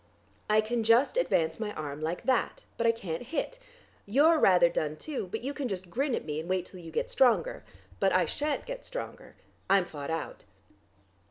I 0.49 0.61
can 0.61 0.83
just 0.83 1.15
advance 1.15 1.59
my 1.59 1.73
arm 1.73 2.01
like 2.01 2.23
that, 2.23 2.65
but 2.75 2.87
I 2.87 2.91
can't 2.91 3.21
hit. 3.21 3.59
You're 4.07 4.39
rather 4.39 4.67
done, 4.67 4.95
too, 4.95 5.27
but 5.27 5.41
you 5.41 5.53
can 5.53 5.67
just 5.67 5.91
grin 5.91 6.15
at 6.15 6.25
me, 6.25 6.39
and 6.39 6.49
wait 6.49 6.65
till 6.65 6.79
you 6.79 6.89
get 6.89 7.11
stronger. 7.11 7.63
But 7.99 8.11
I 8.11 8.25
shan't 8.25 8.65
get 8.65 8.83
stronger; 8.83 9.35
I'm 9.69 9.85
fought 9.85 10.09
out." 10.09 10.43